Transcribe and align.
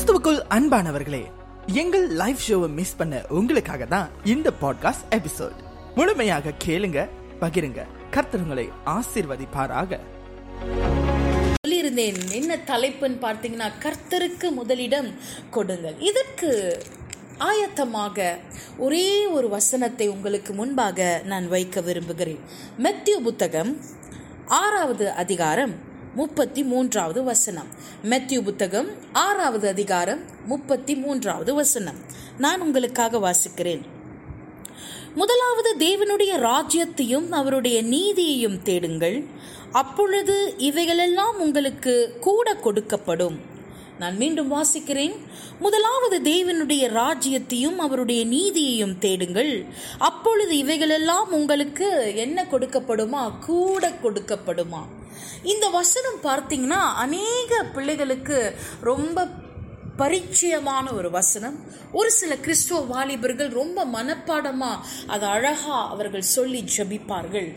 கிறிஸ்துவுக்குள் 0.00 0.42
அன்பானவர்களே 0.50 1.30
எங்கள் 1.66 2.08
லைவ் 2.08 2.36
ஷோவை 2.48 2.68
மிஸ் 2.68 2.96
பண்ண 2.96 3.24
உங்களுக்காக 3.28 3.84
தான் 3.84 4.10
இந்த 4.24 4.50
பாட்காஸ்ட் 4.60 5.04
எபிசோட் 5.10 5.52
முழுமையாக 5.94 6.52
கேளுங்க 6.64 7.08
பகிருங்க. 7.40 7.82
கர்த்தருங்களை 8.10 8.68
ஆசிர்வதிப்பாராக 8.84 9.98
ஆசீர்வதிப்பாராக. 9.98 9.98
சொல்லியிருந்தேன் 11.66 12.30
என்ன 12.30 12.56
தலைப்புன்னு 12.56 13.18
பார்த்தீங்கன்னா 13.26 13.70
கர்த்தருக்கு 13.80 14.50
முதலிடம் 14.50 15.14
கொடுங்கள். 15.50 15.98
இதற்கு 15.98 16.82
ஆயத்தமாக 17.38 18.38
ஒரே 18.76 19.26
ஒரு 19.26 19.48
வசனத்தை 19.48 20.08
உங்களுக்கு 20.08 20.52
முன்பாக 20.52 21.22
நான் 21.24 21.48
வைக்க 21.48 21.80
விரும்புகிறேன். 21.80 22.40
மெத்திய 22.82 23.16
புத்தகம் 23.22 23.80
ஆறாவது 24.46 25.10
அதிகாரம் 25.10 25.88
முப்பத்தி 26.14 26.62
மூன்றாவது 26.62 27.22
வசனம். 27.22 27.66
மெத்திய 28.04 28.40
புத்தகம் 28.40 28.88
ஆறாவது 29.12 29.68
அதிகாரம் 29.68 30.20
முப்பத்தி 30.46 30.94
மூன்றாவது 30.94 31.54
வசனம். 31.54 31.96
நான் 32.38 32.60
உங்களுக்காக 32.60 33.30
வாசிக்கிறேன். 33.30 33.80
முதலாவது 35.14 35.74
தேவனுடைய 35.78 36.38
ராஜ்யத்தையும் 36.38 37.28
அவருடைய 37.30 37.82
நீதியையும் 37.82 38.62
தேடுங்கள். 38.62 39.24
அப்பொழுது 39.72 40.54
இவைகளெல்லாம் 40.56 41.40
உங்களுக்கு 41.40 42.16
கூட 42.20 42.54
கொடுக்கப்படும். 42.54 43.36
நான் 44.00 44.16
மீண்டும் 44.16 44.52
வாசிக்கிறேன். 44.52 45.16
முதலாவது 45.58 46.16
தேவனுடைய 46.30 46.84
ராஜ்யத்தையும் 47.00 47.76
அவருடைய 47.76 48.20
நீதியையும் 48.26 48.98
தேடுங்கள். 48.98 49.52
அப்பொழுது 49.98 50.56
இவைகளெல்லாம் 50.56 51.32
உங்களுக்கு 51.32 51.88
என்ன 52.16 52.46
கொடுக்கப்படுமா? 52.50 53.22
கூட 53.38 53.92
கொடுக்கப்படுமா? 54.02 54.82
இந்த 55.42 55.68
வசனம் 55.68 56.20
பார்த்தீங்கன்னா 56.22 56.82
அநேக 57.04 57.62
பிள்ளைகளுக்கு 57.74 58.38
ரொம்ப 58.80 59.26
பரிச்சயமான 60.02 60.86
ஒரு 60.98 61.10
வசனம். 61.18 61.56
ஒரு 61.98 62.10
சில 62.18 62.32
கிறிஸ்துவ 62.44 62.80
வாலிபர்கள் 62.92 63.50
ரொம்ப 63.60 63.86
மனப்பாடமா 63.96 64.72
அது 65.14 65.26
அழகா 65.36 65.78
அவர்கள் 65.94 66.30
சொல்லி 66.36 66.60
ஜபிப்பார்கள். 66.76 67.50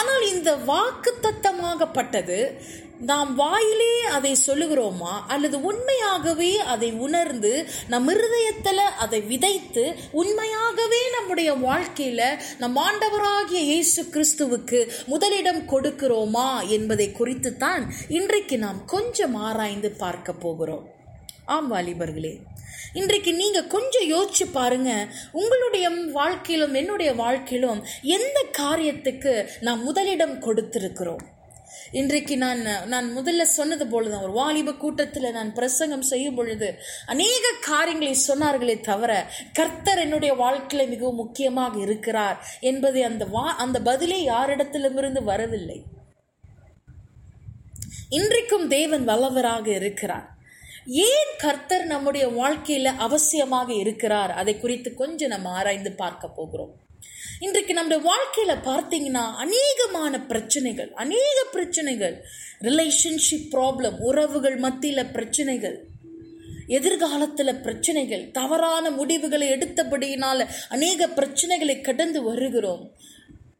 ஆனால் 0.00 0.26
இந்த 0.34 0.50
வாக்கு 0.72 1.12
தத்தமாகப்பட்டது 1.26 2.40
நாம் 3.08 3.32
வாயிலே 3.40 3.92
அதை 4.16 4.30
சொல்லுகிறோமா 4.46 5.12
அல்லது 5.34 5.56
உண்மையாகவே 5.68 6.50
அதை 6.72 6.88
உணர்ந்து 7.06 7.52
நம் 7.92 8.08
இருதயத்தில் 8.14 8.82
அதை 9.04 9.20
விதைத்து 9.30 9.84
உண்மையாகவே 10.20 11.00
நம்முடைய 11.16 11.52
வாழ்க்கையில 11.66 12.20
நம் 12.64 12.76
ஆண்டவராகிய 12.86 13.62
இயேசு 13.70 14.04
கிறிஸ்துவுக்கு 14.14 14.82
முதலிடம் 15.12 15.62
கொடுக்கிறோமா 15.72 16.50
என்பதை 16.78 17.08
குறித்து 17.20 17.52
தான் 17.64 17.86
இன்றைக்கு 18.20 18.58
நாம் 18.66 18.84
கொஞ்சம் 18.96 19.36
ஆராய்ந்து 19.48 19.92
பார்க்க 20.04 20.40
போகிறோம். 20.46 20.86
ஆம் 21.48 21.74
வாலிபர்களே 21.74 22.40
இன்றைக்கு 22.92 23.34
நீங்க 23.34 23.64
கொஞ்சம் 23.64 24.06
யோசிச்சு 24.12 24.52
பாருங்க 24.52 25.08
உங்களுடைய 25.32 25.90
வாழ்க்கையிலும் 25.90 26.74
என்னுடைய 26.74 27.14
வாழ்க்கையிலும் 27.14 27.84
எந்த 28.02 28.44
காரியத்துக்கு 28.58 29.48
நான் 29.60 29.82
முதலிடம் 29.82 30.42
கொடுத்திருக்கிறோம்? 30.42 31.24
இன்றைக்கு 31.92 32.36
நான் 32.36 32.60
நான் 32.86 33.16
முதல்ல 33.16 33.42
சொன்னது 33.42 33.84
போலதான் 33.84 34.22
ஒரு 34.22 34.32
வாலிப 34.32 34.74
கூட்டத்தில் 34.74 35.32
நான் 35.32 35.52
பிரசங்கம் 35.52 36.02
செய்யும் 36.02 36.34
பொழுது 36.34 36.78
அநேக 37.06 37.52
காரியங்களை 37.60 38.16
சொன்னார்களே 38.28 38.80
தவிர 38.80 39.30
கர்த்தர் 39.52 39.98
என்னுடைய 39.98 40.34
வாழ்க்கையில 40.34 40.88
மிகவும் 40.88 41.14
முக்கியமாக 41.14 41.80
இருக்கிறார் 41.80 42.46
என்பதை 42.60 43.02
அந்த 43.02 43.24
வா 43.24 43.56
அந்த 43.56 43.80
பதிலே 43.80 44.28
யாரிடத்திலுமிருந்து 44.28 45.22
வரவில்லை. 45.22 45.82
இன்றைக்கும் 48.08 48.68
தேவன் 48.68 49.08
வல்லவராக 49.08 49.66
இருக்கிறார். 49.66 50.37
ஏன் 50.90 51.32
கர்த்தர் 51.38 51.84
நம்முடைய 51.84 52.28
வாழ்க்கையில 52.28 52.92
அவசியமாக 52.98 53.78
இருக்கிறார்? 53.78 54.30
அதை 54.30 54.58
குறித்து 54.58 54.94
கொஞ்சம் 54.94 55.28
நம்ம 55.28 55.48
ஆராய்ந்து 55.48 55.92
பார்க்க 55.92 56.28
போகிறோம். 56.28 56.74
இன்றைக்கு 57.40 57.74
நம்முடைய 57.74 58.10
வாழ்க்கையில 58.10 58.50
பார்த்தீங்கன்னா 58.68 59.24
அநேகமான 59.44 60.26
பிரச்சனைகள் 60.26 60.92
அநேக 60.92 61.44
பிரச்சனைகள் 61.52 62.24
ரிலேஷன்ஷிப் 62.60 63.48
ப்ராப்ளம் 63.50 63.98
உறவுகள் 63.98 64.60
மத்தியில 64.60 65.12
பிரச்சனைகள் 65.12 65.86
எதிர்காலத்தில் 66.66 67.60
பிரச்சனைகள் 67.60 68.30
தவறான 68.30 68.90
முடிவுகளை 68.90 69.50
எடுத்தபடியினால் 69.50 70.46
அநேக 70.68 71.06
பிரச்சனைகளை 71.06 71.80
கடந்து 71.80 72.22
வருகிறோம். 72.22 72.92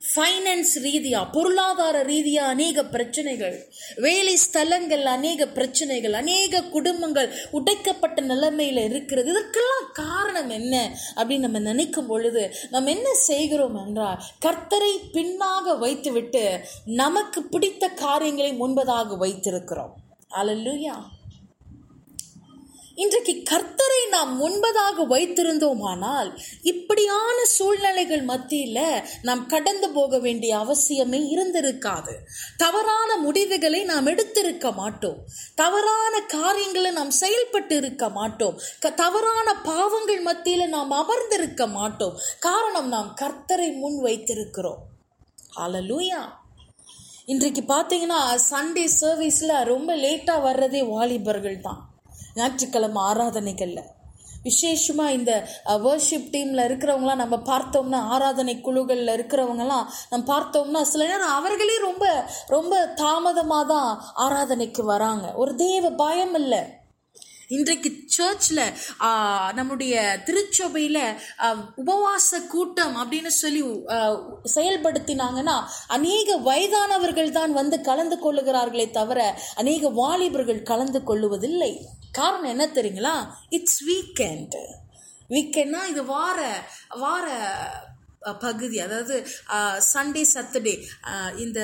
ஃபைனான்ஸ் 0.02 0.72
ரீதியாக 0.82 1.30
பொருளாதார 1.30 1.96
ரீதியாக 2.02 2.48
அநேக 2.48 2.84
பிரச்சனைகள் 2.84 3.56
வேலை 3.96 4.34
ஸ்தலங்கள் 4.44 5.02
அநேக 5.02 5.48
பிரச்சனைகள் 5.48 6.12
அநேக 6.12 6.62
குடும்பங்கள் 6.74 7.28
உடைக்கப்பட்ட 7.50 8.22
நிலைமையில் 8.22 8.80
இருக்கிறது. 8.84 9.30
இதற்கெல்லாம் 9.30 9.88
காரணம் 9.92 10.50
என்ன 10.50 10.74
அப்படின்னு 11.16 11.38
நம்ம 11.38 11.58
நினைக்கும் 11.58 12.06
பொழுது 12.06 12.44
நம்ம 12.70 12.90
என்ன 12.90 13.14
செய்கிறோம் 13.14 13.78
என்றால் 13.86 14.22
கர்த்தரை 14.46 14.92
பின்னாக 15.12 15.78
வைத்துவிட்டு 15.78 16.44
நமக்கு 17.02 17.42
பிடித்த 17.42 17.88
காரியங்களை 18.04 18.52
முன்பதாக 18.62 19.16
வைத்திருக்கிறோம். 19.16 19.94
அலல்லுயா 20.40 20.96
இன்றைக்கு 23.02 23.42
கர்த்தரை 23.50 24.08
நாம் 24.10 24.30
முன்பதாக 24.42 25.04
வைத்திருந்தோமானால் 25.10 26.30
இப்படியான 26.62 27.44
சூழ்நிலைகள் 27.44 28.22
மத்தியில் 28.22 29.02
நாம் 29.22 29.46
கடந்து 29.46 29.90
போக 29.90 30.18
வேண்டிய 30.18 30.56
அவசியமே 30.56 31.20
இருந்திருக்காது. 31.34 32.14
தவறான 32.56 33.16
முடிவுகளை 33.16 33.84
நாம் 33.84 34.06
எடுத்திருக்க 34.06 34.74
மாட்டோம். 34.74 35.18
தவறான 35.54 36.20
காரியங்களை 36.20 36.90
நாம் 36.90 37.10
செயல்பட்டு 37.10 37.76
இருக்க 37.76 38.08
மாட்டோம் 38.08 38.60
தவறான 38.94 39.54
பாவங்கள் 39.60 40.20
மத்தியில் 40.20 40.68
நாம் 40.68 40.90
அமர்ந்திருக்க 40.90 41.66
மாட்டோம். 41.66 42.18
காரணம் 42.40 42.88
நாம் 42.88 43.16
கர்த்தரை 43.20 43.76
முன் 43.76 44.02
வைத்திருக்கிறோம். 44.02 44.82
அலலூயா 45.56 46.22
இன்றைக்கு 47.26 47.60
பார்த்தீங்கன்னா 47.60 48.20
சண்டே 48.50 48.88
சர்வீஸில் 49.00 49.64
ரொம்ப 49.64 49.96
லேட்டாக 49.96 50.44
வர்றதே 50.44 50.88
வாலிபர்கள் 50.88 51.60
தான் 51.60 51.87
ஞாயிற்றுக்கிழமை 52.38 53.02
ஆராதனைகளில். 53.10 53.86
விசேஷமாக 54.46 55.14
இந்த 55.16 55.32
வேர்ஷிப் 55.84 56.28
டீமில் 56.34 56.64
இருக்கிறவங்களாம் 56.66 57.22
நம்ம 57.22 57.36
பார்த்தோம்னா 57.50 58.00
ஆராதனை 58.14 58.54
குழுக்களில் 58.66 59.14
இருக்கிறவங்கலாம் 59.16 59.86
நம்ம 60.10 60.22
பார்த்தோம்னா 60.32 60.80
சில 60.92 61.06
நேரம் 61.10 61.36
அவர்களே 61.38 61.76
ரொம்ப 61.88 62.04
ரொம்ப 62.56 62.74
தாமதமாக 63.02 63.66
தான் 63.74 63.90
ஆராதனைக்கு 64.26 64.84
வராங்க. 64.94 65.26
ஒரு 65.42 65.54
தேவ 65.64 65.90
பயம் 66.02 66.36
இல்லை. 66.40 66.62
இன்றைக்கு 67.56 67.90
சர்ச்சில் 68.14 68.62
நம்முடைய 69.58 69.94
திருச்சபையில் 70.26 71.02
உபவாச 71.82 72.40
கூட்டம் 72.54 72.96
அப்படின்னு 73.02 73.30
சொல்லி 73.42 73.62
செயல்படுத்தினாங்கன்னா 74.56 75.54
அநேக 75.96 76.36
வயதானவர்கள் 76.48 77.36
தான் 77.38 77.52
வந்து 77.60 77.78
கலந்து 77.88 78.18
கொள்ளுகிறார்களே 78.24 78.86
தவிர 78.98 79.20
அநேக 79.62 79.90
வாலிபர்கள் 80.00 80.68
கலந்து 80.72 81.02
கொள்ளுவதில்லை. 81.10 81.72
காரணம் 82.12 82.50
என்ன 82.50 82.66
தெரியுங்களா? 82.66 83.14
இட்ஸ் 83.48 83.84
வீக்கெண்ட் 83.84 84.56
வீக்கெண்ட்னா 85.30 85.84
இது 85.84 86.04
வார 86.04 86.38
வார 86.96 87.26
பகுதி 88.40 88.78
அதாவது 88.78 89.16
சண்டே 89.94 90.24
சாட்டர்டே 90.34 90.74
இந்த 91.36 91.60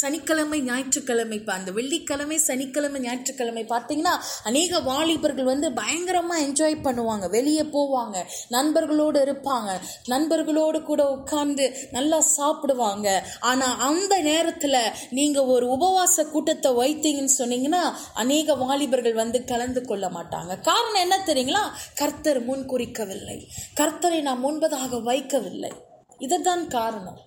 சனிக்கிழமை 0.00 0.58
ஞாயிற்றுக்கிழமை 0.68 1.36
இப்போ 1.40 1.52
அந்த 1.52 1.70
வெள்ளிக்கிழமை 1.78 2.36
சனிக்கிழமை 2.48 3.00
ஞாயிற்றுக்கிழமை 3.00 3.64
பார்த்தீங்கன்னா 3.72 4.14
அநேக 4.42 4.80
வாலிபர்கள் 4.90 5.50
வந்து 5.52 5.68
பயங்கரமாக 5.72 6.44
என்ஜாய் 6.46 6.76
பண்ணுவாங்க. 6.86 7.26
வெளியே 7.36 7.64
போவாங்க. 7.76 8.16
நண்பர்களோடு 8.56 9.18
இருப்பாங்க. 9.26 9.70
நண்பர்களோடு 10.06 10.80
கூட 10.82 11.02
உட்கார்ந்து 11.10 11.66
நல்லா 11.90 12.20
சாப்பிடுவாங்க. 12.20 13.08
ஆனால் 13.40 13.76
அந்த 13.88 14.14
நேரத்தில் 14.30 14.78
நீங்கள் 15.10 15.50
ஒரு 15.54 15.66
உபவாச 15.76 16.26
கூட்டத்தை 16.30 16.72
வைத்தீங்கன்னு 16.72 17.38
சொன்னீங்கன்னா 17.38 17.82
அநேக 18.14 18.54
வாலிபர்கள் 18.64 19.20
வந்து 19.22 19.40
கலந்து 19.44 19.82
கொள்ள 19.84 20.06
மாட்டாங்க. 20.08 20.60
காரணம் 20.60 21.02
என்ன 21.04 21.18
தெரியுங்களா? 21.26 21.64
கர்த்தர் 21.94 22.40
முன் 22.44 22.64
குறிக்கவில்லை. 22.70 23.38
கர்த்தரை 23.80 24.20
நாம் 24.20 24.44
முன்பதாக 24.46 25.02
வைக்கவில்லை. 25.02 25.72
இதுதான் 26.18 26.62
காரணம். 26.68 27.18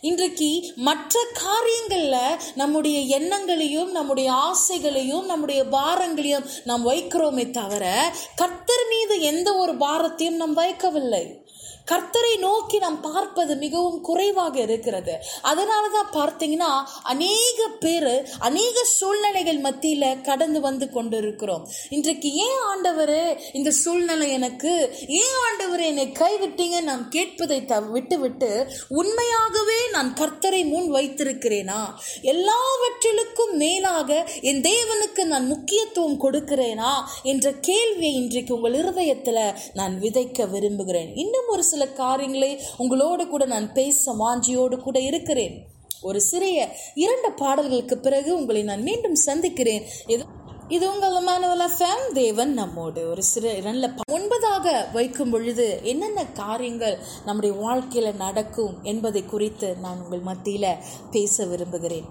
இன்றைக்கு 0.00 0.72
மற்ற 0.76 1.20
காரியங்களில் 1.32 2.40
நம்முடைய 2.54 3.18
எண்ணங்களையும் 3.18 3.90
நம்முடைய 3.90 4.32
ஆசைகளையும் 4.32 5.24
நம்முடைய 5.24 5.64
பாரங்களையும் 5.64 6.46
நாம் 6.64 6.88
வைக்கிறோமே 6.88 7.50
தவிர 7.50 8.12
கர்த்தர் 8.36 8.86
மீது 8.90 9.20
எந்த 9.20 9.56
ஒரு 9.56 9.72
பாரத்தையும் 9.72 10.40
நாம் 10.42 10.56
வைக்கவில்லை. 10.56 11.46
கர்த்தரை 11.90 12.34
நோக்கி 12.38 12.78
நாம் 12.78 13.00
பார்ப்பது 13.00 13.56
மிகவும் 13.56 14.00
குறைவாக 14.00 14.60
இருக்கிறது. 14.60 15.14
அதனால 15.42 15.84
தான் 15.88 16.10
பார்த்தீங்கன்னா 16.18 16.70
அநேக 17.02 17.68
பேர் 17.80 18.12
அநேக 18.38 18.84
சூழ்நிலைகள் 18.84 19.58
மத்தியில் 19.58 20.20
கடந்து 20.20 20.60
வந்து 20.60 20.86
கொண்டிருக்கிறோம். 20.90 21.64
இன்றைக்கு 21.88 22.32
ஏன் 22.34 22.60
ஆண்டவர் 22.66 23.16
இந்த 23.52 23.70
சூழ்நிலை 23.70 24.30
எனக்கு? 24.30 24.72
ஏன் 25.08 25.36
ஆண்டவர் 25.46 25.80
என்னை 25.80 26.06
கைவிட்டீங்க? 26.06 26.80
நாம் 26.80 27.04
கேட்பதை 27.10 27.64
த 27.64 27.80
விட்டு 27.80 28.18
விட்டு 28.18 28.50
உண்மையாகவே 28.88 29.78
நான் 29.90 30.10
கர்த்தரை 30.20 30.62
முன் 30.68 30.88
வைத்திருக்கிறேனா? 30.92 31.80
எல்லாவற்றிலுக்கும் 32.22 33.54
மேலாக 33.56 34.10
என் 34.40 34.60
தேவனுக்கு 34.60 35.24
நான் 35.24 35.46
முக்கியத்துவம் 35.46 36.20
கொடுக்கிறேனா? 36.20 36.92
என்ற 37.22 37.52
கேள்வியை 37.52 38.14
இன்றைக்கு 38.14 38.54
உங்கள் 38.54 38.74
இருதயத்தில் 38.74 39.42
நான் 39.72 39.94
விதைக்க 40.00 40.48
விரும்புகிறேன். 40.50 41.10
இன்னும் 41.14 41.48
ஒரு 41.48 41.62
சில 41.62 41.77
சில 41.78 41.90
காரியங்களை 41.92 42.60
உங்களோடு 42.76 43.26
கூட 43.26 43.44
நான் 43.44 43.72
பேச 43.72 44.12
வாஞ்சியோடு 44.20 44.76
கூட 44.76 45.00
இருக்கிறேன். 45.00 45.54
ஒரு 46.02 46.20
சிறிய 46.20 46.68
இரண்டு 46.94 47.32
பாடல்களுக்கு 47.32 47.98
பிறகு 47.98 48.30
உங்களை 48.34 48.62
நான் 48.62 48.82
மீண்டும் 48.82 49.14
சந்திக்கிறேன். 49.14 49.84
இது 50.06 50.24
இது 50.68 50.84
உங்கள் 50.92 51.18
மாணவல 51.28 51.64
ஃபேம் 51.78 52.12
தேவன் 52.12 52.52
நம்மோடு. 52.52 53.10
ஒரு 53.10 53.22
சிறு 53.22 53.62
நல்ல 53.62 53.90
ஒன்பதாக 54.12 54.74
வைக்கும் 54.92 55.30
பொழுது 55.30 55.80
என்னென்ன 55.82 56.26
காரியங்கள் 56.26 56.98
நம்முடைய 57.24 57.54
வாழ்க்கையில் 57.60 58.20
நடக்கும் 58.24 58.74
என்பதை 58.82 59.22
குறித்து 59.26 59.76
நான் 59.82 60.02
உங்கள் 60.02 60.26
மத்தியில் 60.30 60.76
பேச 61.10 61.46
விரும்புகிறேன். 61.46 62.08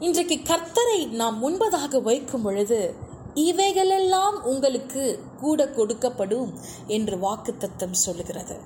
இன்றைக்கு 0.00 0.38
கர்த்தரை 0.44 1.08
நாம் 1.22 1.36
முன்பதாக 1.44 2.02
வைக்கும் 2.02 2.42
பொழுது 2.42 2.94
இவைகளெல்லாம் 3.34 4.44
உங்களுக்கு 4.44 5.20
கூட 5.40 5.64
கொடுக்கப்படும் 5.64 6.52
என்று 6.86 7.16
வாக்குத்தத்தம் 7.16 7.90
சொல்லுகிறது. 7.90 8.56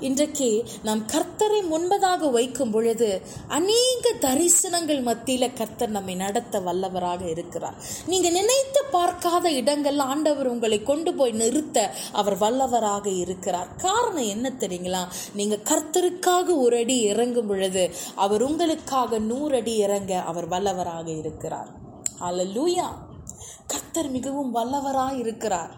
இன்றைக்கு 0.00 0.64
நாம் 0.82 1.06
கர்த்தரை 1.06 1.60
முன்பதாக 1.70 2.30
வைக்கும் 2.30 2.70
பொழுது 2.70 3.22
அநேக 3.48 4.12
தரிசனங்கள் 4.20 5.00
மத்தியில 5.08 5.52
கர்த்தர் 5.54 5.90
நம்மை 5.90 6.14
நடத்த 6.14 6.60
வல்லவராக 6.60 7.28
இருக்கிறார். 7.28 7.74
நீங்க 8.06 8.28
நினைத்து 8.28 8.84
பார்க்காத 8.90 9.50
இடங்கள் 9.50 9.98
ஆண்டவர் 9.98 10.46
உங்களை 10.46 10.82
கொண்டு 10.82 11.14
போய் 11.14 11.32
நிறுத்த 11.32 11.92
அவர் 12.12 12.38
வல்லவராக 12.38 13.06
இருக்கிறார். 13.06 13.76
காரணம் 13.76 14.26
என்ன 14.26 14.52
தெரியுங்களா? 14.58 15.02
நீங்க 15.34 15.58
கர்த்தருக்காக 15.70 16.56
ஒரு 16.56 16.76
அடி 16.76 17.00
இறங்கும் 17.00 17.46
பொழுது 17.46 17.90
அவர் 18.14 18.42
உங்களுக்காக 18.42 19.18
நூறு 19.18 19.56
அடி 19.56 19.76
இறங்க 19.76 20.18
அவர் 20.18 20.48
வல்லவராக 20.48 21.18
இருக்கிறார். 21.18 21.68
அல்லூயா 22.20 23.06
கர்த்தர் 23.68 24.10
மிகவும் 24.10 24.50
வல்லவராக 24.54 25.14
இருக்கிறார் 25.16 25.72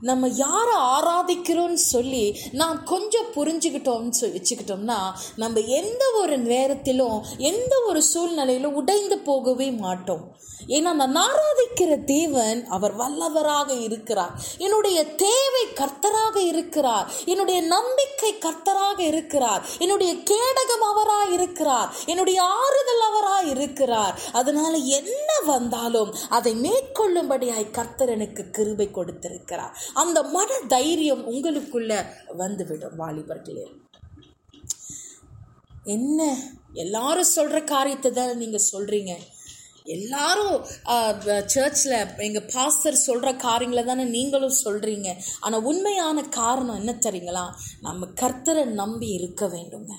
நம்ம 0.00 0.28
யாரை 0.28 0.74
ஆராதிக்கிறோம்னு 0.74 1.72
சொல்லி 1.72 2.40
நாம் 2.52 2.82
கொஞ்சம் 2.84 3.26
புரிஞ்சுக்கிட்டோம்னு 3.34 4.10
சொல்லி 4.10 4.40
வச்சுக்கிட்டோம்னா 4.40 4.96
நம்ம 5.36 5.60
எந்த 5.60 6.12
ஒரு 6.16 6.38
நேரத்திலும் 6.38 7.24
எந்த 7.38 7.82
ஒரு 7.86 8.02
சூழ்நிலையிலும் 8.02 8.74
உடைந்து 8.74 9.18
போகவே 9.18 9.70
மாட்டோம். 9.70 10.36
ஏன்னா 10.66 10.92
நான் 10.92 11.16
ஆராதிக்கிற 11.16 12.04
தேவன் 12.04 12.66
அவர் 12.66 12.96
வல்லவராக 12.96 13.80
இருக்கிறார். 13.80 14.30
என்னுடைய 14.58 15.14
தேவை 15.14 15.64
கர்த்தராக 15.74 16.36
இருக்கிறார். 16.36 17.10
என்னுடைய 17.24 17.60
நம்பிக்கை 17.60 18.34
கர்த்தராக 18.34 19.00
இருக்கிறார். 19.00 19.66
என்னுடைய 19.78 20.12
கேடகம் 20.12 20.84
அவராக 20.84 21.32
இருக்கிறார். 21.32 21.94
என்னுடைய 22.06 22.42
ஆறுதல் 22.42 23.00
அவராக 23.00 23.48
இருக்கிறார். 23.48 24.20
அதனால 24.32 24.76
என்ன 24.76 25.40
வந்தாலும் 25.46 26.14
அதை 26.28 26.54
மேற்கொள்ளும்படியாய் 26.54 27.70
கர்த்தர் 27.70 28.08
எனக்கு 28.08 28.50
கிருபை 28.50 28.90
கொடுத்திருக்கிறார். 28.90 29.78
அந்த 29.94 30.22
மன 30.22 30.58
தைரியம் 30.68 31.26
உங்களுக்குள்ள 31.32 32.06
வந்துவிடும் 32.36 32.98
வாலிபர்களே. 32.98 33.66
என்ன? 35.84 36.36
எல்லாரும் 36.72 37.34
சொல்ற 37.36 37.64
காரியத்தை 37.64 38.10
தான் 38.12 38.36
நீங்க 38.36 38.58
சொல்றீங்க. 38.72 39.12
எல்லாரும் 39.84 40.64
சர்ச்சில் 41.46 42.16
எங்கள் 42.16 42.48
பாஸ்டர் 42.54 42.94
சொல்கிற 42.94 43.34
காரியங்களை 43.34 43.84
தானே 43.84 44.04
நீங்களும் 44.04 44.60
சொல்கிறீங்க 44.64 45.16
ஆனால் 45.40 45.62
உண்மையான 45.62 46.22
காரணம் 46.22 46.74
என்ன 46.74 46.92
தெரியுங்களா? 46.92 47.44
நம்ம 47.80 48.06
கர்த்தரை 48.20 48.64
நம்பி 48.64 49.08
இருக்க 49.08 49.46
வேண்டுங்க. 49.46 49.92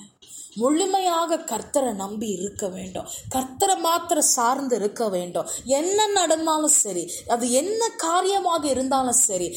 முழுமையாக 0.56 1.38
கர்த்தரை 1.50 1.92
நம்பி 1.94 2.28
இருக்க 2.28 2.68
வேண்டும். 2.68 3.08
கர்த்தரை 3.34 3.76
மாத்திரம் 3.78 4.30
சார்ந்து 4.36 4.76
இருக்க 4.76 5.08
வேண்டும். 5.08 5.48
என்ன 5.64 6.06
நடந்தாலும் 6.06 6.76
சரி 6.82 7.04
அது 7.26 7.50
என்ன 7.50 7.88
காரியமாக 8.06 8.68
இருந்தாலும் 8.68 9.20
சரி 9.26 9.48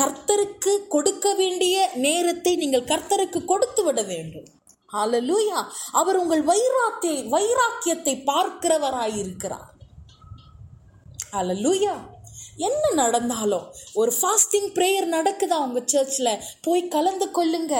கர்த்தருக்கு 0.00 0.74
கொடுக்க 0.88 1.34
வேண்டிய 1.34 1.90
நேரத்தை 1.94 2.56
நீங்கள் 2.56 2.88
கர்த்தருக்கு 2.92 3.42
கொடுத்து 3.44 3.84
விட 3.84 4.02
வேண்டும். 4.02 4.48
ஹலலூயா 4.92 5.58
அவர் 5.92 6.16
உங்கள் 6.16 6.44
வைராக்கிய 6.44 7.16
வைராக்கியத்தை 7.34 8.14
பார்க்கிறவராயிருக்கிறார். 8.30 9.68
ஹலலூயா 11.32 11.94
என்ன 12.68 12.84
நடந்தாலும்? 13.02 13.66
ஒரு 14.00 14.12
ஃபாஸ்டிங் 14.18 14.68
ப்ரேயர் 14.76 15.08
நடக்குதா 15.16 15.58
உங்க 15.66 15.80
சர்ச்சில் 15.92 16.30
போய் 16.66 16.82
கலந்து 16.94 17.26
கொள்ளுங்க. 17.36 17.74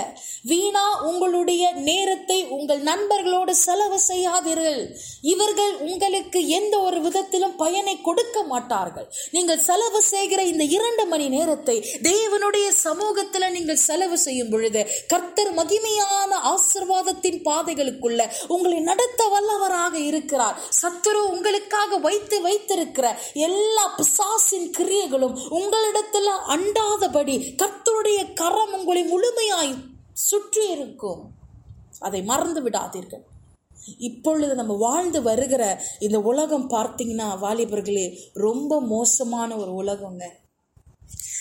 வீணா 0.50 0.84
உங்களுடைய 1.08 1.64
நேரத்தை 1.88 2.38
உங்கள் 2.56 2.82
நண்பர்களோடு 2.90 3.54
செலவு 3.66 3.98
செய்யாதீர்கள். 4.08 4.82
இவர்கள் 5.32 5.72
உங்களுக்கு 5.88 6.42
எந்த 6.58 6.74
ஒரு 6.88 7.00
விதத்திலும் 7.06 7.56
பயனை 7.56 7.96
கொடுக்க 8.08 8.36
மாட்டார்கள். 8.52 9.08
நீங்கள் 9.36 9.64
செலவு 9.68 10.02
செய்கிற 10.12 10.40
இந்த 10.52 10.64
இரண்டு 10.76 11.06
மணி 11.12 11.28
நேரத்தை 11.36 11.76
தேவனுடைய 12.08 12.68
சமூகத்தில் 12.86 13.52
நீங்கள் 13.56 13.84
செலவு 13.88 14.18
செய்யும் 14.26 14.52
பொழுது 14.54 14.82
கர்த்தர் 15.12 15.52
மகிமையான 15.58 16.30
ஆசிர்வாதத்தின் 16.52 17.40
பாதைகளுக்குள்ள 17.48 18.20
உங்களை 18.54 18.78
நடத்த 18.90 19.20
வல்லவராக 19.34 19.94
இருக்கிறார். 20.10 20.56
சத்துரு 20.80 21.22
உங்களுக்காக 21.34 21.98
வைத்து 22.08 22.36
வைத்திருக்கிற 22.48 23.06
எல்லா 23.48 23.84
பிசாசின் 23.98 24.69
கிரியைகளும் 24.78 25.37
உங்களிடத்துல 25.50 26.28
அண்டாதபடி 26.49 27.55
கர்த்தருடைய 27.62 28.32
கரம் 28.34 28.72
உங்களை 28.72 29.05
முழுமையாய் 29.05 29.75
சுற்றி 30.12 30.70
இருக்கும். 30.70 31.31
அதை 31.99 32.22
மறந்து 32.22 32.62
விடாதீர்கள். 32.62 33.22
இப்பொழுது 33.99 34.55
நம்ம 34.55 34.76
வாழ்ந்து 34.76 35.22
வருகிற 35.22 35.82
இந்த 35.99 36.20
உலகம் 36.20 36.70
பார்த்தீங்கன்னா 36.70 37.28
வாலிபர்களே 37.43 38.19
ரொம்ப 38.32 38.81
மோசமான 38.81 39.56
ஒரு 39.56 39.75
உலகங்க. 39.75 40.25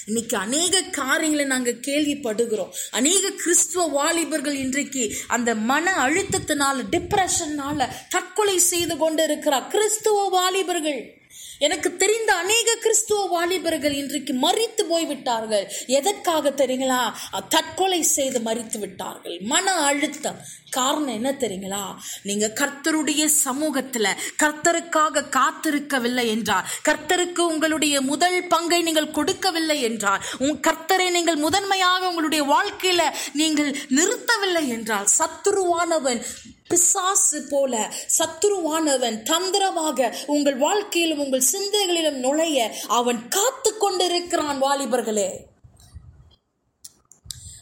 இன்னைக்கு 0.05 0.37
அநேக 0.37 0.81
காரியங்களை 0.81 1.45
நாங்கள் 1.45 1.79
கேள்விப்படுகிறோம். 1.79 2.69
அநேக 2.91 3.29
கிறிஸ்துவ 3.29 3.85
வாலிபர்கள் 3.87 4.55
இன்றைக்கு 4.55 5.13
அந்த 5.27 5.55
மன 5.55 5.91
அழுத்தத்தினால 5.91 6.83
டிப்ரெஷன்னால 6.91 7.87
தற்கொலை 8.09 8.57
செய்து 8.57 8.97
கொண்டு 8.97 9.23
இருக்கிறார் 9.23 9.67
கிறிஸ்துவ 9.67 10.29
வாலிபர்கள். 10.29 11.18
எனக்கு 11.59 11.89
தெரிந்த 11.95 12.31
அநேக 12.33 12.75
கிறிஸ்துவ 12.81 13.21
வாலிபர்கள் 13.27 13.91
இன்றைக்கு 13.91 14.33
மறித்து 14.33 14.83
போய்விட்டார்கள். 14.89 15.65
எதற்காக 15.87 16.49
தெரியுங்களா? 16.49 17.01
தற்கொலை 17.49 18.01
செய்து 18.15 18.39
மறித்து 18.39 18.77
விட்டார்கள். 18.79 19.37
மன 19.53 19.71
அழுத்தம். 19.71 20.39
காரணம் 20.69 21.13
என்ன 21.13 21.29
தெரியுங்களா? 21.39 21.83
நீங்க 22.23 22.47
கர்த்தருடைய 22.59 23.23
சமூகத்துல 23.45 24.07
கர்த்தருக்காக 24.43 25.23
காத்திருக்கவில்லை 25.37 26.25
என்றார் 26.27 26.67
கர்த்தருக்கு 26.89 27.41
உங்களுடைய 27.53 28.01
முதல் 28.01 28.37
பங்கை 28.47 28.81
நீங்கள் 28.81 29.11
கொடுக்கவில்லை 29.11 29.81
என்றார் 29.81 30.23
உன் 30.39 30.59
கர்த்தரை 30.67 31.07
நீங்கள் 31.09 31.43
முதன்மையாக 31.45 32.07
உங்களுடைய 32.07 32.43
வாழ்க்கையில 32.53 33.01
நீங்கள் 33.33 33.71
நிறுத்தவில்லை 33.89 34.63
என்றால் 34.67 35.09
சத்துருவானவன் 35.19 36.21
பிசாசு 36.69 37.39
போல 37.49 37.73
சத்துருவானவன் 38.17 39.21
தந்திரமாக 39.21 40.15
உங்கள் 40.27 40.57
வாழ்க்கையிலும் 40.57 41.19
உங்கள் 41.19 41.49
சிந்தைகளிலும் 41.51 42.19
நுழைய 42.25 42.57
அவன் 42.87 43.27
காத்து 43.27 43.77
கொண்டிருக்கிறான் 43.77 44.61
வாலிபர்களே. 44.63 45.29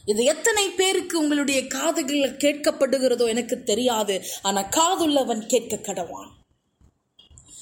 இது 0.05 0.23
எத்தனை 0.23 0.69
பேருக்கு 0.69 1.15
உங்களுடைய 1.19 1.67
காதுகளில் 1.67 2.41
கேட்கப்படுகிறதோ 2.43 3.27
எனக்கு 3.27 3.63
தெரியாது. 3.63 4.15
ஆனா 4.41 4.61
காதுள்ளவன் 4.77 5.45
கேட்க 5.45 5.75
கடவான் 5.75 6.31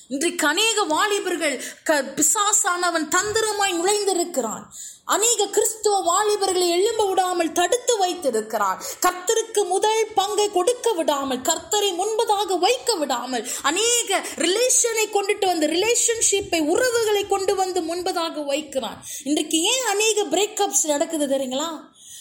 இன்றைக்கு 0.07 0.47
அநேக 0.47 0.83
வாலிபர்கள் 0.83 1.63
க 1.83 1.93
பிசாசானவன் 2.01 3.05
தந்திரமாய் 3.15 3.73
நுழைந்திருக்கிறான். 3.77 4.65
அநேக 5.05 5.47
கிறிஸ்துவ 5.47 5.95
வாலிபர்களை 6.01 6.67
எழும்ப 6.69 7.07
விடாமல் 7.07 7.51
தடுத்து 7.51 7.97
வைத்திருக்கிறார். 7.97 8.83
கர்த்தருக்கு 9.05 9.67
முதல் 9.67 10.07
பங்கை 10.13 10.51
கொடுக்க 10.51 10.91
விடாமல் 10.91 11.39
கர்த்தரை 11.39 11.89
முன்பதாக 12.01 12.57
வைக்க 12.59 12.95
விடாமல் 12.95 13.47
அநேக 13.61 14.21
ரிலேஷனை 14.35 15.05
கொண்டுட்டு 15.15 15.45
வந்து 15.45 15.67
ரிலேஷன்ஷிப்பை 15.67 16.59
உறவுகளை 16.67 17.27
கொண்டு 17.27 17.55
வந்து 17.55 17.81
முன்பதாக 17.81 18.45
வைக்கிறான் 18.45 19.03
இன்றைக்கு 19.23 19.61
ஏன் 19.61 19.85
அநேக 19.85 20.23
பிரேக்கப்ஸ் 20.23 20.85
நடக்குது 20.85 21.27
தெரியுங்களா? 21.27 21.69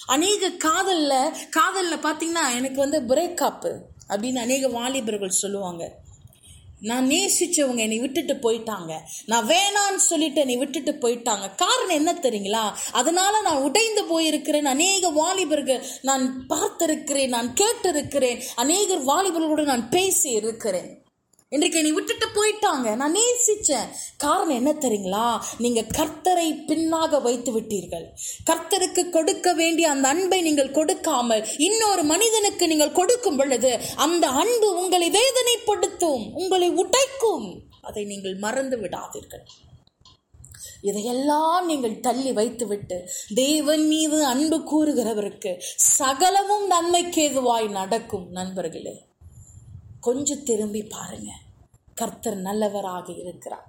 அநேக 0.07 0.49
காதல்ல 0.49 1.13
காதல்ல 1.59 1.99
பாத்தீங்கன்னா 2.07 2.47
எனக்கு 2.55 2.77
வந்து 2.77 3.01
பிரேக்கப் 3.15 3.69
அப்படின்னு 4.09 4.39
அநேக 4.39 4.69
வாலிபர்கள் 4.69 5.41
சொல்லுவாங்க. 5.43 6.03
நான் 6.85 7.09
நேசிச்சவங்க 7.09 7.77
என்னை 7.77 7.99
விட்டுட்டு 7.99 8.35
போயிட்டாங்க. 8.35 8.93
நான் 9.27 9.47
வேணான்னு 9.47 9.97
சொல்லிட்டு 9.97 10.41
என்னை 10.41 10.57
விட்டுட்டு 10.57 10.93
போயிட்டாங்க. 10.93 11.55
காரணம் 11.57 11.89
என்ன 11.89 12.13
தெரியுங்களா? 12.13 12.73
அதனால 12.93 13.41
நான் 13.41 13.63
உடைந்து 13.63 14.03
போயிருக்கிறேன். 14.05 14.63
அநேக 14.63 15.09
வாலிபர்கள் 15.09 15.85
நான் 16.03 16.47
பார்த்திருக்கிறேன் 16.49 17.29
நான் 17.29 17.55
கேட்டிருக்கிறேன். 17.61 18.43
அநேகர் 18.55 19.05
வாலிபர்களோடு 19.05 19.63
நான் 19.63 19.89
பேசி 19.89 20.31
இருக்கிறேன் 20.31 21.03
இன்றைக்கு 21.55 21.81
நீ 21.87 21.91
விட்டுட்டு 21.97 22.27
போயிட்டாங்க. 22.37 22.89
நான் 23.01 23.17
நேசிச்சேன். 23.17 23.89
காரணம் 24.23 24.57
என்ன 24.61 24.71
தெரியுங்களா? 24.85 25.27
நீங்க 25.65 25.81
கர்த்தரை 25.99 26.47
பின்னாக 26.71 27.21
வைத்து 27.27 27.51
விட்டீர்கள். 27.57 28.07
கர்த்தருக்கு 28.49 29.03
கொடுக்க 29.17 29.53
வேண்டிய 29.61 29.91
அந்த 29.91 30.09
அன்பை 30.15 30.39
நீங்கள் 30.47 30.77
கொடுக்காமல் 30.79 31.45
இன்னொரு 31.67 32.05
மனிதனுக்கு 32.13 32.67
நீங்கள் 32.73 32.97
கொடுக்கும் 33.01 33.39
பொழுது 33.41 33.71
அந்த 34.07 34.25
அன்பு 34.43 34.71
உங்களை 34.81 35.11
வேதனைப்படுத்தும் 35.19 36.25
உங்களை 36.41 36.71
உடைக்கும். 36.85 37.47
அதை 37.89 38.05
நீங்கள் 38.13 38.37
மறந்து 38.47 38.79
விடாதீர்கள். 38.83 39.45
இதையெல்லாம் 40.91 41.65
நீங்கள் 41.71 42.01
தள்ளி 42.07 42.33
வைத்துவிட்டு 42.41 42.99
தேவன் 43.43 43.87
மீது 43.93 44.19
அன்பு 44.33 44.59
கூறுகிறவருக்கு 44.73 45.55
சகலமும் 46.01 46.67
நன்மைக்கு 46.75 47.23
எதுவாய் 47.31 47.71
நடக்கும் 47.81 48.29
நண்பர்களே. 48.41 48.97
கொஞ்சம் 50.07 50.45
திரும்பி 50.51 50.83
பாருங்கள் 50.97 51.43
கர்த்தர் 51.95 52.39
நல்லவராக 52.49 53.07
இருக்கிறார். 53.23 53.67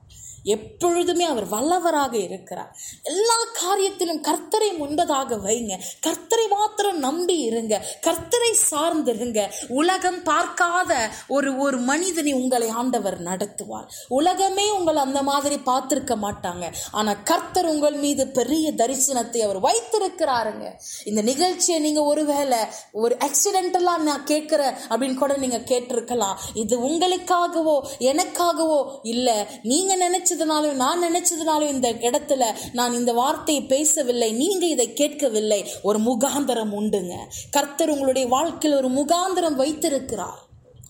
எப்பொழுதுமே 0.54 1.26
அவர் 1.26 1.46
வல்லவராக 1.54 2.14
இருக்கிறார். 2.14 2.72
எல்லா 3.12 3.38
காரியத்திலும் 3.62 4.20
கர்த்தரை 4.28 4.68
முன்பதாக 4.82 5.38
வைங்க. 5.46 5.74
கர்த்தரை 6.08 6.46
மாத்திரம் 6.50 7.00
நம்பி 7.00 7.38
இருங்க. 7.40 7.76
கர்த்தரை 8.08 8.52
சார்ந்திருங்க. 8.72 9.40
உலகம் 9.70 10.20
பார்க்காத 10.24 10.92
ஒரு 11.28 11.58
ஒரு 11.58 11.78
மனிதனை 11.78 12.34
உங்களை 12.34 12.70
ஆண்டவர் 12.70 13.18
நடத்துவார். 13.24 13.88
உலகமே 14.08 14.72
உங்களை 14.72 15.02
அந்த 15.04 15.22
மாதிரி 15.22 15.58
பார்த்துருக்க 15.66 16.18
மாட்டாங்க. 16.26 16.68
ஆனால் 16.92 17.24
கர்த்தர் 17.24 17.72
உங்கள் 17.74 17.98
மீது 18.06 18.28
பெரிய 18.28 18.74
தரிசனத்தை 18.82 19.42
அவர் 19.48 19.60
வைத்திருக்கிறாருங்க. 19.68 20.66
இந்த 21.06 21.22
நிகழ்ச்சியை 21.22 21.80
நீங்கள் 21.80 22.04
ஒருவேளை 22.04 22.62
ஒரு 22.92 23.18
ஆக்சிடென்டெல்லாம் 23.28 24.06
நான் 24.10 24.26
கேட்குறேன் 24.26 24.78
அப்படின்னு 24.90 25.20
கூட 25.24 25.34
நீங்கள் 25.38 25.68
கேட்டிருக்கலாம். 25.74 26.38
இது 26.54 26.76
உங்களுக்காகவோ 26.90 27.76
எனக்காகவோ 28.16 29.00
இல்ல. 29.02 29.48
நீங்க 29.64 30.10
நினைச்சதுனாலும் 30.10 30.74
நான் 30.74 31.04
நினைச்சதுனாலும் 31.04 31.70
இந்த 31.70 31.94
இடத்துல 31.94 32.46
நான் 32.72 32.94
இந்த 32.94 33.14
வார்த்தையை 33.14 33.64
பேசவில்லை. 33.64 34.32
நீங்கள் 34.32 34.70
இதை 34.70 34.94
கேட்கவில்லை. 34.94 35.72
ஒரு 35.82 36.00
முகாந்தரம் 36.00 36.74
உண்டுங்க. 36.80 37.14
கர்த்தர் 37.52 37.90
உங்களுடைய 37.90 38.28
வாழ்க்கையில் 38.28 38.84
ஒரு 38.84 38.90
முகாந்திரம் 38.90 39.56
வைத்திருக்கிறார். 39.56 40.44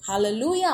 லூயா 0.07 0.73